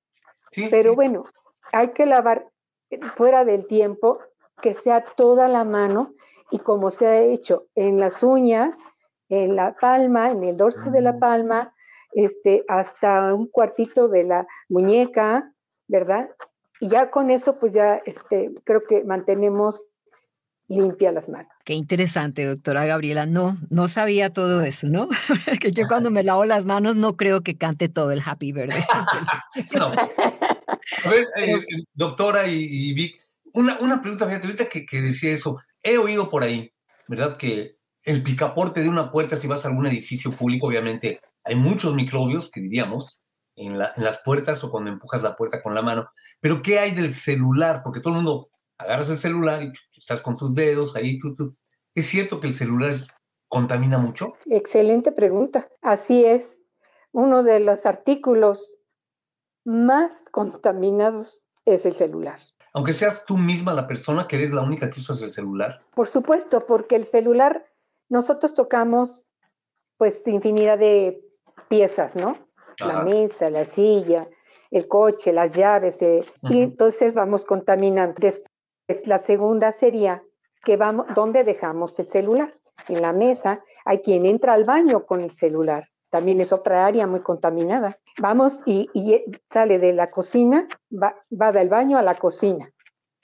Sí, 0.51 0.69
pero 0.71 0.95
bueno, 0.95 1.25
hay 1.73 1.89
que 1.93 2.07
lavar 2.07 2.49
fuera 3.15 3.45
del 3.45 3.67
tiempo 3.67 4.19
que 4.61 4.75
sea 4.75 5.05
toda 5.17 5.49
la 5.49 5.65
mano 5.65 6.13
y 6.51 6.59
como 6.59 6.91
se 6.91 7.07
ha 7.07 7.21
hecho 7.21 7.67
en 7.75 7.99
las 8.01 8.23
uñas, 8.23 8.79
en 9.29 9.57
la 9.57 9.75
palma, 9.75 10.31
en 10.31 10.45
el 10.45 10.57
dorso 10.57 10.91
de 10.91 11.01
la 11.01 11.15
mm. 11.15 11.19
palma, 11.19 11.75
este, 12.13 12.65
hasta 12.69 13.35
un 13.35 13.49
cuartito 13.49 14.09
de 14.09 14.25
la 14.25 14.47
muñeca, 14.69 15.53
¿verdad? 15.89 16.31
Y 16.81 16.89
ya 16.89 17.11
con 17.11 17.31
eso, 17.31 17.59
pues 17.59 17.73
ya 17.73 17.97
este, 18.07 18.53
creo 18.65 18.85
que 18.85 19.05
mantenemos 19.05 19.87
limpias 20.69 21.15
las 21.15 21.29
manos. 21.29 21.53
Qué 21.65 21.75
interesante, 21.75 22.45
doctora 22.45 22.87
Gabriela. 22.87 23.27
No, 23.27 23.57
no 23.71 23.89
sabía 23.89 24.33
todo 24.33 24.63
eso, 24.63 24.89
¿no? 24.89 25.09
que 25.61 25.71
yo 25.71 25.87
cuando 25.87 26.11
me 26.11 26.23
lavo 26.23 26.45
las 26.45 26.65
manos 26.65 26.97
no 26.97 27.17
creo 27.17 27.43
que 27.43 27.57
cante 27.57 27.89
todo 27.89 28.13
el 28.13 28.23
Happy 28.25 28.53
Birthday. 28.53 28.85
no. 29.75 29.93
A 31.05 31.09
ver, 31.09 31.27
eh, 31.37 31.65
doctora 31.95 32.47
y, 32.47 32.67
y 32.69 32.95
Vic, 32.95 33.21
una, 33.53 33.79
una 33.81 34.01
pregunta, 34.01 34.27
fíjate, 34.27 34.47
ahorita 34.47 34.69
que, 34.69 34.85
que, 34.85 35.01
decía 35.01 35.33
eso, 35.33 35.59
he 35.83 35.99
oído 35.99 36.29
por 36.29 36.43
ahí, 36.43 36.73
¿verdad? 37.09 37.37
Que 37.37 37.77
el 38.05 38.23
picaporte 38.23 38.83
de 38.83 38.89
una 38.89 39.11
puerta, 39.11 39.37
si 39.37 39.49
vas 39.49 39.65
a 39.65 39.69
algún 39.69 39.87
edificio 39.87 40.33
público, 40.33 40.67
obviamente 40.67 41.21
hay 41.45 41.57
muchos 41.57 41.95
microbios, 41.95 42.51
que 42.51 42.61
diríamos, 42.61 43.27
en, 43.57 43.79
la, 43.79 43.93
en 43.97 44.05
las 44.05 44.21
puertas 44.23 44.63
o 44.63 44.71
cuando 44.71 44.91
empujas 44.91 45.23
la 45.23 45.35
puerta 45.35 45.63
con 45.63 45.75
la 45.75 45.83
mano. 45.83 46.11
Pero 46.41 46.63
¿qué 46.63 46.79
hay 46.79 46.93
del 46.93 47.13
celular? 47.13 47.81
Porque 47.83 48.01
todo 48.01 48.11
el 48.11 48.23
mundo 48.23 48.47
agarras 48.79 49.11
el 49.11 49.19
celular 49.19 49.63
y 49.63 49.73
estás 49.97 50.21
con 50.21 50.37
tus 50.37 50.55
dedos 50.55 50.97
ahí. 50.97 51.19
Tú, 51.19 51.35
tú. 51.35 51.57
¿Es 51.95 52.07
cierto 52.07 52.41
que 52.41 52.49
el 52.49 52.55
celular 52.55 52.95
contamina 53.49 53.99
mucho? 53.99 54.35
Excelente 54.47 55.13
pregunta. 55.13 55.69
Así 55.83 56.25
es. 56.25 56.63
Uno 57.13 57.43
de 57.43 57.61
los 57.61 57.87
artículos 57.87 58.79
más 59.65 60.13
contaminados 60.31 61.43
es 61.65 61.87
el 61.87 61.95
celular 61.95 62.39
aunque 62.77 62.93
seas 62.93 63.25
tú 63.25 63.39
misma 63.39 63.73
la 63.73 63.87
persona 63.87 64.29
que 64.29 64.37
eres 64.37 64.53
la 64.53 64.61
única 64.61 64.91
que 64.91 65.01
usas 65.01 65.23
el 65.23 65.31
celular? 65.31 65.81
Por 65.95 66.09
supuesto, 66.09 66.67
porque 66.67 66.95
el 66.95 67.05
celular, 67.05 67.65
nosotros 68.11 68.53
tocamos 68.53 69.19
pues 69.97 70.21
infinidad 70.27 70.79
de 70.79 71.25
piezas, 71.71 72.15
¿no? 72.17 72.37
La 72.79 73.01
mesa, 73.01 73.49
la 73.49 73.65
silla, 73.65 74.29
el 74.71 74.89
coche, 74.89 75.33
las 75.33 75.55
llaves, 75.55 75.97
eh, 76.03 76.27
y 76.51 76.61
entonces 76.61 77.15
vamos 77.15 77.47
contaminando. 77.47 78.17
Después, 78.19 78.46
la 79.05 79.19
segunda 79.19 79.73
sería 79.73 80.23
que 80.65 80.77
vamos, 80.77 81.07
¿dónde 81.15 81.45
dejamos 81.45 81.99
el 81.99 82.07
celular? 82.07 82.55
En 82.89 83.03
la 83.03 83.13
mesa. 83.13 83.63
Hay 83.85 84.01
quien 84.01 84.27
entra 84.27 84.53
al 84.53 84.65
baño 84.65 85.07
con 85.07 85.21
el 85.21 85.31
celular. 85.31 85.89
También 86.11 86.41
es 86.41 86.53
otra 86.53 86.87
área 86.87 87.07
muy 87.07 87.21
contaminada. 87.21 87.99
Vamos 88.19 88.63
y, 88.65 88.89
sale 89.51 89.79
de 89.79 89.93
la 89.93 90.11
cocina, 90.11 90.69
va, 90.91 91.17
va, 91.31 91.53
del 91.53 91.69
baño 91.69 91.99
a 91.99 92.03
la 92.03 92.17
cocina, 92.19 92.73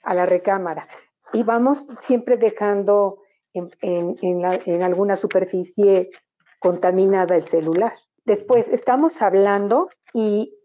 a 0.03 0.13
la 0.13 0.25
recámara. 0.25 0.87
Y 1.31 1.43
vamos 1.43 1.87
siempre 1.99 2.37
dejando 2.37 3.19
en, 3.53 3.71
en, 3.81 4.83
alguna 4.83 5.15
superficie 5.15 6.11
contaminada 6.59 7.35
el 7.35 7.43
celular. 7.43 7.93
Después 8.25 8.69
estamos 8.69 9.21
hablando 9.21 9.89
y 10.13 10.55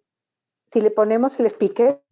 si 0.70 0.80
le 0.80 0.90
ponemos 0.90 1.38
el 1.40 1.46
speaker, 1.46 2.02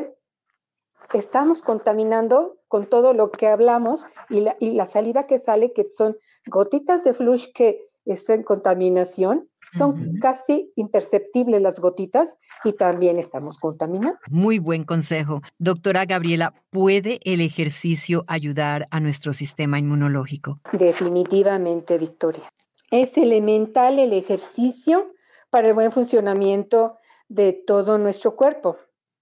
estamos 1.19 1.63
contaminando 1.63 2.57
con 2.69 2.87
todo 2.87 3.13
lo 3.13 3.31
que 3.31 3.49
hablamos 3.49 4.05
y 4.29 4.41
la, 4.41 4.57
y 4.61 4.71
la 4.73 4.87
saliva 4.87 5.27
que 5.27 5.39
sale, 5.39 5.73
que 5.73 5.89
son 5.93 6.17
gotitas 6.47 7.05
de 7.05 7.15
flush 7.15 7.47
que 7.55 7.85
están 8.05 8.41
en 8.41 8.43
contaminación, 8.45 9.49
son 9.73 10.19
casi 10.21 10.73
imperceptibles 10.77 11.61
las 11.61 11.81
gotitas 11.81 12.37
y 12.65 12.73
también 12.75 13.19
estamos 13.19 13.59
contaminando. 13.59 14.19
Muy 14.31 14.59
buen 14.59 14.85
consejo. 14.85 15.43
Doctora 15.59 16.05
Gabriela, 16.05 16.55
¿puede 16.71 17.19
el 17.25 17.41
ejercicio 17.41 18.25
ayudar 18.29 18.87
a 18.91 19.01
nuestro 19.01 19.33
sistema 19.33 19.79
inmunológico? 19.79 20.61
Definitivamente, 20.73 21.99
Victoria. 21.99 22.45
Es 22.91 23.17
elemental 23.19 23.99
el 23.99 24.13
ejercicio 24.13 25.13
para 25.51 25.69
el 25.69 25.75
buen 25.75 25.91
funcionamiento 25.91 26.99
de 27.29 27.53
todo 27.53 27.99
nuestro 27.99 28.37
cuerpo. 28.37 28.77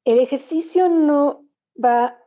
El 0.04 0.20
ejercicio 0.20 0.90
no 0.90 1.43
va 1.82 2.18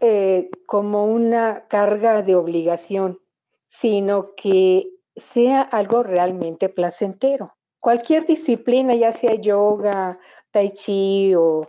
eh, 0.00 0.50
como 0.66 1.06
una 1.06 1.66
carga 1.68 2.22
de 2.22 2.34
obligación, 2.34 3.20
sino 3.68 4.34
que 4.34 4.90
sea 5.16 5.62
algo 5.62 6.02
realmente 6.02 6.68
placentero 6.68 7.54
cualquier 7.84 8.24
disciplina, 8.24 8.94
ya 8.94 9.12
sea 9.12 9.34
yoga, 9.34 10.18
tai 10.50 10.72
chi 10.72 11.34
o, 11.34 11.68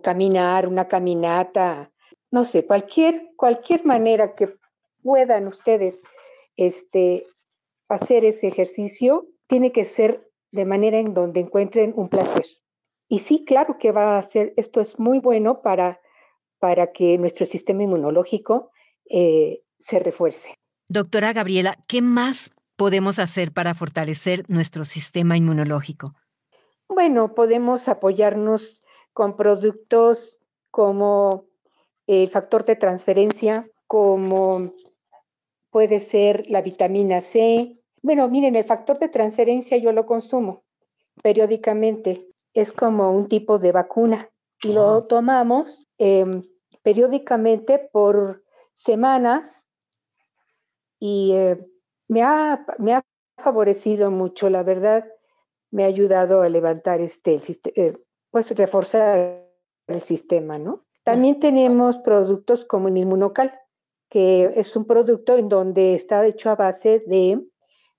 caminar, 0.00 0.68
una 0.68 0.86
caminata, 0.86 1.90
no 2.30 2.44
sé, 2.44 2.64
cualquier, 2.64 3.32
cualquier 3.36 3.84
manera 3.84 4.36
que 4.36 4.54
puedan 5.02 5.48
ustedes 5.48 5.98
este, 6.56 7.26
hacer 7.88 8.24
ese 8.24 8.46
ejercicio, 8.46 9.26
tiene 9.48 9.72
que 9.72 9.84
ser 9.84 10.30
de 10.52 10.64
manera 10.64 10.98
en 10.98 11.14
donde 11.14 11.40
encuentren 11.40 11.92
un 11.96 12.08
placer. 12.08 12.46
Y 13.08 13.18
sí, 13.18 13.44
claro 13.44 13.76
que 13.76 13.90
va 13.90 14.16
a 14.16 14.22
ser, 14.22 14.54
esto 14.56 14.80
es 14.80 15.00
muy 15.00 15.18
bueno 15.18 15.62
para, 15.62 16.00
para 16.64 16.92
que 16.92 17.18
nuestro 17.18 17.44
sistema 17.44 17.82
inmunológico 17.82 18.70
eh, 19.10 19.60
se 19.78 19.98
refuerce. 19.98 20.54
Doctora 20.88 21.34
Gabriela, 21.34 21.76
¿qué 21.86 22.00
más 22.00 22.52
podemos 22.76 23.18
hacer 23.18 23.52
para 23.52 23.74
fortalecer 23.74 24.44
nuestro 24.48 24.86
sistema 24.86 25.36
inmunológico? 25.36 26.14
Bueno, 26.88 27.34
podemos 27.34 27.86
apoyarnos 27.86 28.82
con 29.12 29.36
productos 29.36 30.40
como 30.70 31.44
el 32.06 32.30
factor 32.30 32.64
de 32.64 32.76
transferencia, 32.76 33.68
como 33.86 34.72
puede 35.68 36.00
ser 36.00 36.48
la 36.48 36.62
vitamina 36.62 37.20
C. 37.20 37.78
Bueno, 38.00 38.26
miren, 38.30 38.56
el 38.56 38.64
factor 38.64 38.96
de 38.96 39.10
transferencia 39.10 39.76
yo 39.76 39.92
lo 39.92 40.06
consumo 40.06 40.64
periódicamente. 41.22 42.20
Es 42.54 42.72
como 42.72 43.12
un 43.12 43.28
tipo 43.28 43.58
de 43.58 43.72
vacuna 43.72 44.30
y 44.62 44.72
lo 44.72 45.04
tomamos 45.04 45.86
em, 45.98 46.42
periódicamente 46.84 47.78
por 47.90 48.44
semanas 48.74 49.68
y 51.00 51.32
eh, 51.32 51.66
me, 52.06 52.22
ha, 52.22 52.64
me, 52.78 52.94
ha, 52.94 53.04
favorecido 53.36 54.12
mucho, 54.12 54.48
la 54.48 54.62
verdad, 54.62 55.10
me 55.72 55.82
ha 55.82 55.88
ayudado 55.88 56.42
a 56.42 56.48
levantar 56.48 57.00
este, 57.00 57.40
eh, 57.74 57.98
pues 58.30 58.50
reforzar 58.52 59.44
el 59.88 60.00
sistema, 60.02 60.56
¿no? 60.56 60.84
También 61.02 61.40
tenemos 61.40 61.98
productos 61.98 62.64
como 62.64 62.88
el 62.88 62.96
inmunocal, 62.96 63.58
que 64.08 64.52
es 64.54 64.76
un 64.76 64.86
producto 64.86 65.36
en 65.36 65.48
donde 65.48 65.94
está 65.94 66.24
hecho 66.24 66.48
a 66.50 66.54
base 66.54 67.02
de 67.06 67.44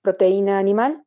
proteína 0.01 0.57
animal 0.57 1.03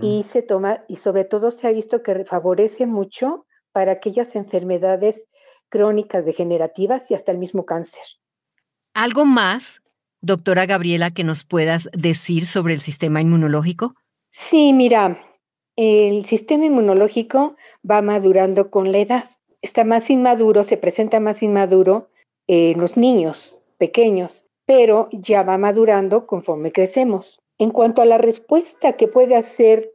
y 0.00 0.22
se 0.22 0.42
toma, 0.42 0.84
y 0.86 0.96
sobre 0.96 1.24
todo 1.24 1.50
se 1.50 1.66
ha 1.66 1.72
visto 1.72 2.02
que 2.02 2.24
favorece 2.24 2.86
mucho 2.86 3.46
para 3.72 3.92
aquellas 3.92 4.36
enfermedades 4.36 5.22
crónicas 5.72 6.26
degenerativas 6.26 7.10
y 7.10 7.14
hasta 7.14 7.32
el 7.32 7.38
mismo 7.38 7.64
cáncer. 7.64 8.02
¿Algo 8.94 9.24
más, 9.24 9.80
doctora 10.20 10.66
Gabriela, 10.66 11.10
que 11.10 11.24
nos 11.24 11.44
puedas 11.44 11.88
decir 11.94 12.44
sobre 12.44 12.74
el 12.74 12.80
sistema 12.80 13.22
inmunológico? 13.22 13.94
Sí, 14.32 14.74
mira, 14.74 15.18
el 15.76 16.26
sistema 16.26 16.66
inmunológico 16.66 17.56
va 17.90 18.02
madurando 18.02 18.70
con 18.70 18.92
la 18.92 18.98
edad. 18.98 19.30
Está 19.62 19.82
más 19.84 20.10
inmaduro, 20.10 20.62
se 20.62 20.76
presenta 20.76 21.20
más 21.20 21.42
inmaduro 21.42 22.10
en 22.46 22.78
los 22.78 22.98
niños 22.98 23.58
pequeños, 23.78 24.44
pero 24.66 25.08
ya 25.10 25.42
va 25.42 25.56
madurando 25.56 26.26
conforme 26.26 26.70
crecemos. 26.70 27.40
En 27.56 27.70
cuanto 27.70 28.02
a 28.02 28.06
la 28.06 28.18
respuesta 28.18 28.92
que 28.98 29.08
puede 29.08 29.36
hacer 29.36 29.90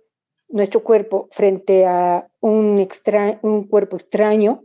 nuestro 0.49 0.81
cuerpo 0.83 1.27
frente 1.31 1.85
a 1.85 2.27
un, 2.39 2.87
un 3.41 3.63
cuerpo 3.67 3.97
extraño, 3.97 4.63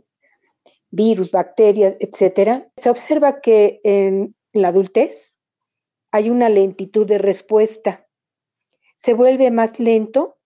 virus, 0.93 1.31
bacterias, 1.31 1.95
etcétera, 1.99 2.67
se 2.77 2.89
observa 2.89 3.41
que 3.41 3.81
en 3.83 4.35
la 4.53 4.67
adultez 4.67 5.35
hay 6.11 6.29
una 6.29 6.49
lentitud 6.49 7.07
de 7.07 7.17
respuesta. 7.17 8.07
Se 8.97 9.15
vuelve 9.15 9.49
más 9.49 9.79
lento 9.79 10.37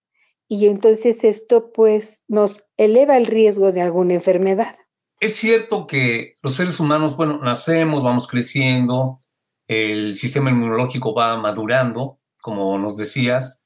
y 0.48 0.68
entonces 0.68 1.26
esto 1.26 1.74
pues 1.74 2.18
nos 2.30 2.64
eleva 2.78 3.18
el 3.18 3.26
riesgo 3.26 3.74
de 3.74 3.82
alguna 3.82 4.14
enfermedad. 4.14 4.78
Es 5.20 5.36
cierto 5.36 5.86
que 5.86 6.38
los 6.42 6.54
seres 6.56 6.80
humanos, 6.80 7.18
bueno, 7.18 7.40
nacemos, 7.44 8.02
vamos 8.02 8.28
creciendo, 8.28 9.22
el 9.68 10.16
sistema 10.16 10.50
inmunológico 10.50 11.14
va 11.14 11.36
madurando, 11.36 12.22
como 12.40 12.80
nos 12.80 12.96
decías. 12.96 13.66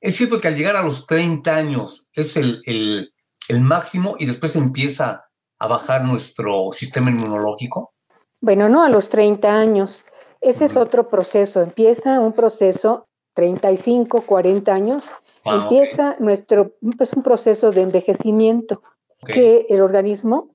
Es 0.00 0.16
cierto 0.16 0.40
que 0.40 0.48
al 0.48 0.56
llegar 0.56 0.76
a 0.76 0.82
los 0.82 1.06
30 1.06 1.54
años 1.54 2.08
es 2.14 2.38
el, 2.38 2.62
el, 2.64 3.12
el 3.48 3.60
máximo 3.60 4.16
y 4.18 4.24
después 4.24 4.56
empieza 4.56 5.26
a 5.62 5.66
bajar 5.68 6.04
nuestro 6.04 6.72
sistema 6.72 7.10
inmunológico. 7.10 7.92
Bueno, 8.40 8.68
no 8.68 8.82
a 8.82 8.88
los 8.88 9.08
30 9.08 9.48
años. 9.48 10.04
Ese 10.40 10.64
es 10.64 10.76
otro 10.76 11.08
proceso. 11.08 11.60
Empieza 11.60 12.18
un 12.18 12.32
proceso 12.32 13.06
35, 13.34 14.22
40 14.26 14.74
años 14.74 15.04
Ah, 15.44 15.62
empieza 15.62 16.16
nuestro, 16.20 16.72
pues 16.96 17.12
un 17.14 17.22
proceso 17.22 17.72
de 17.72 17.82
envejecimiento 17.82 18.82
que 19.26 19.66
el 19.68 19.80
organismo 19.80 20.50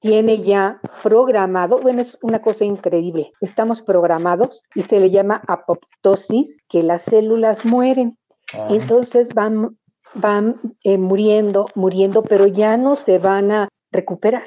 tiene 0.00 0.42
ya 0.42 0.80
programado, 1.02 1.80
bueno, 1.80 2.02
es 2.02 2.16
una 2.22 2.40
cosa 2.40 2.64
increíble, 2.64 3.32
estamos 3.40 3.82
programados 3.82 4.62
y 4.74 4.82
se 4.82 4.98
le 4.98 5.10
llama 5.10 5.42
apoptosis, 5.46 6.56
que 6.68 6.82
las 6.82 7.02
células 7.02 7.64
mueren. 7.64 8.16
Ah. 8.54 8.68
Entonces 8.70 9.34
van, 9.34 9.78
van 10.14 10.60
eh, 10.84 10.96
muriendo, 10.96 11.66
muriendo, 11.74 12.22
pero 12.22 12.46
ya 12.46 12.76
no 12.76 12.96
se 12.96 13.18
van 13.18 13.50
a 13.50 13.68
recuperar. 13.90 14.44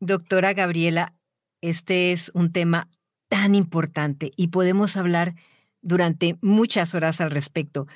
Doctora 0.00 0.52
Gabriela, 0.52 1.14
este 1.60 2.12
es 2.12 2.30
un 2.34 2.52
tema 2.52 2.88
tan 3.28 3.54
importante 3.54 4.32
y 4.36 4.48
podemos 4.48 4.96
hablar 4.96 5.34
durante 5.80 6.38
muchas 6.40 6.94
horas 6.94 7.20
al 7.20 7.30
respecto 7.30 7.86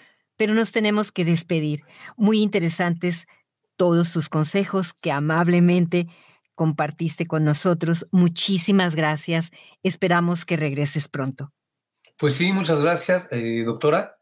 pero 0.40 0.54
nos 0.54 0.72
tenemos 0.72 1.12
que 1.12 1.26
despedir. 1.26 1.84
Muy 2.16 2.40
interesantes 2.40 3.26
todos 3.76 4.10
tus 4.10 4.30
consejos 4.30 4.94
que 4.94 5.12
amablemente 5.12 6.06
compartiste 6.54 7.26
con 7.26 7.44
nosotros. 7.44 8.06
Muchísimas 8.10 8.94
gracias. 8.94 9.50
Esperamos 9.82 10.46
que 10.46 10.56
regreses 10.56 11.08
pronto. 11.08 11.52
Pues 12.16 12.36
sí, 12.36 12.52
muchas 12.52 12.80
gracias, 12.80 13.28
eh, 13.32 13.64
doctora. 13.66 14.16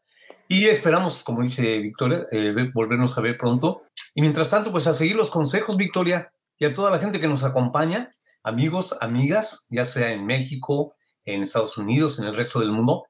Y 0.49 0.65
esperamos, 0.65 1.23
como 1.23 1.41
dice 1.41 1.77
Victoria, 1.77 2.27
eh, 2.33 2.53
volvernos 2.73 3.17
a 3.17 3.21
ver 3.21 3.37
pronto. 3.37 3.83
Y 4.13 4.19
mientras 4.19 4.49
tanto, 4.49 4.73
pues 4.73 4.87
a 4.87 4.93
seguir 4.93 5.15
los 5.15 5.29
consejos, 5.29 5.77
Victoria, 5.77 6.33
y 6.59 6.65
a 6.65 6.73
toda 6.73 6.91
la 6.91 6.99
gente 6.99 7.21
que 7.21 7.27
nos 7.27 7.45
acompaña, 7.45 8.11
amigos, 8.43 8.95
amigas, 8.99 9.65
ya 9.69 9.85
sea 9.85 10.11
en 10.11 10.25
México, 10.25 10.93
en 11.23 11.41
Estados 11.41 11.77
Unidos, 11.77 12.19
en 12.19 12.25
el 12.25 12.35
resto 12.35 12.59
del 12.59 12.71
mundo, 12.71 13.05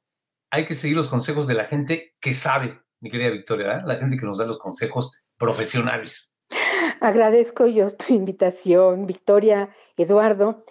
hay 0.51 0.65
que 0.65 0.75
seguir 0.75 0.95
los 0.95 1.07
consejos 1.07 1.47
de 1.47 1.55
la 1.55 1.65
gente 1.65 2.15
que 2.19 2.33
sabe, 2.33 2.79
mi 2.99 3.09
querida 3.09 3.31
Victoria, 3.31 3.77
¿eh? 3.77 3.81
la 3.85 3.95
gente 3.95 4.17
que 4.17 4.25
nos 4.25 4.37
da 4.37 4.45
los 4.45 4.59
consejos 4.59 5.19
profesionales. 5.37 6.37
Agradezco 7.01 7.65
yo 7.65 7.89
tu 7.95 8.13
invitación, 8.13 9.07
Victoria, 9.07 9.69
Eduardo, 9.97 10.63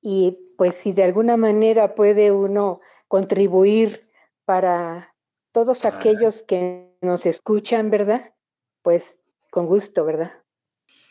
y 0.00 0.38
pues 0.56 0.76
si 0.76 0.92
de 0.92 1.04
alguna 1.04 1.36
manera 1.36 1.94
puede 1.94 2.32
uno 2.32 2.80
contribuir 3.08 4.08
para 4.46 5.14
todos 5.52 5.84
aquellos 5.84 6.42
que 6.42 6.96
nos 7.02 7.26
escuchan, 7.26 7.90
¿verdad? 7.90 8.34
Pues 8.82 9.18
con 9.50 9.66
gusto, 9.66 10.04
¿verdad? 10.04 10.43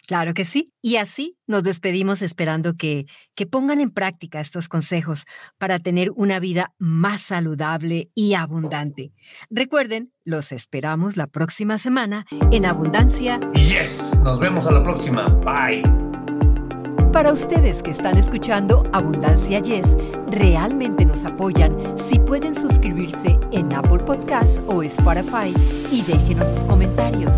Claro 0.08 0.34
que 0.34 0.46
sí. 0.46 0.74
Y 0.82 0.98
así 0.98 1.38
nos 1.48 1.64
despedimos 1.64 2.22
esperando 2.22 2.74
que, 2.74 3.06
que 3.36 3.46
pongan 3.46 3.80
en 3.80 3.92
práctica 3.92 4.40
estos 4.40 4.68
consejos 4.70 5.26
para 5.58 5.80
tener 5.80 6.12
una 6.16 6.40
vida 6.40 6.74
más 6.78 7.22
saludable 7.22 8.10
y 8.14 8.34
abundante. 8.34 9.14
Recuerden, 9.50 10.12
los 10.26 10.52
esperamos 10.52 11.18
la 11.18 11.28
próxima 11.28 11.78
semana 11.78 12.26
en 12.52 12.66
Abundancia. 12.66 13.40
Yes, 13.54 14.20
nos 14.24 14.40
vemos 14.40 14.68
a 14.68 14.72
la 14.72 14.84
próxima. 14.84 15.28
Bye. 15.28 15.84
Para 17.14 17.32
ustedes 17.32 17.84
que 17.84 17.92
están 17.92 18.18
escuchando 18.18 18.90
Abundancia 18.92 19.60
Yes, 19.60 19.96
realmente 20.28 21.06
nos 21.06 21.24
apoyan 21.26 21.96
si 21.96 22.18
pueden 22.18 22.56
suscribirse 22.56 23.40
en 23.52 23.72
Apple 23.72 24.00
Podcasts 24.00 24.60
o 24.66 24.82
Spotify 24.82 25.54
y 25.92 26.02
déjenos 26.02 26.50
sus 26.50 26.64
comentarios. 26.64 27.38